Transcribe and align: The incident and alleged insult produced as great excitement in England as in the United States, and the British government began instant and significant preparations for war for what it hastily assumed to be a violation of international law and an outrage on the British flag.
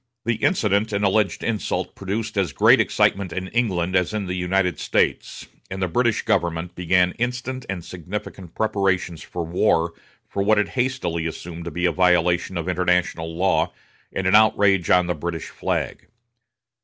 The 0.25 0.37
incident 0.37 0.91
and 0.93 1.05
alleged 1.05 1.43
insult 1.43 1.93
produced 1.93 2.35
as 2.35 2.53
great 2.53 2.79
excitement 2.81 3.31
in 3.31 3.49
England 3.49 3.95
as 3.95 4.15
in 4.15 4.25
the 4.25 4.33
United 4.33 4.79
States, 4.79 5.45
and 5.69 5.79
the 5.79 5.87
British 5.87 6.23
government 6.23 6.73
began 6.73 7.11
instant 7.19 7.67
and 7.69 7.85
significant 7.85 8.55
preparations 8.55 9.21
for 9.21 9.45
war 9.45 9.93
for 10.27 10.41
what 10.41 10.57
it 10.57 10.69
hastily 10.69 11.27
assumed 11.27 11.65
to 11.65 11.69
be 11.71 11.85
a 11.85 11.91
violation 11.91 12.57
of 12.57 12.67
international 12.67 13.35
law 13.37 13.71
and 14.11 14.25
an 14.25 14.33
outrage 14.33 14.89
on 14.89 15.05
the 15.05 15.13
British 15.13 15.49
flag. 15.49 16.07